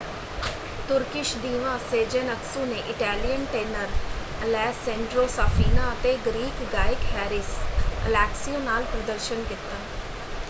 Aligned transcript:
Turkish 0.87 1.35
diva 1.37 1.77
Sezen 1.81 2.31
Aksu 2.33 2.63
ਨੇ 2.65 2.77
Italian 2.89 3.45
tenor 3.51 3.89
Alessandro 4.43 5.25
Safina 5.31 5.91
ਅਤੇ 5.91 6.15
Greek 6.25 6.63
ਗਾਇਕ 6.73 7.03
ਹੈਰਿਸ 7.11 7.55
ਅਲੈਕਸੀਓ 8.07 8.59
ਨਾਲ 8.61 8.83
ਪ੍ਰਦਰਸ਼ਨ 8.85 9.43
ਕੀਤਾ। 9.49 9.79